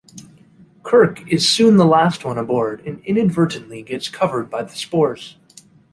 [0.81, 5.37] Kirk is soon the last one aboard, and inadvertently gets covered by the spores.